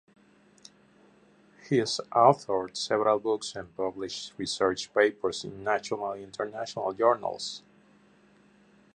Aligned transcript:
He 1.69 1.77
has 1.77 2.01
authored 2.11 2.75
several 2.75 3.19
books 3.19 3.55
and 3.55 3.77
published 3.77 4.33
research 4.35 4.91
papers 4.95 5.43
in 5.43 5.63
national 5.63 6.13
and 6.13 6.23
international 6.23 6.91
journals. 6.93 7.61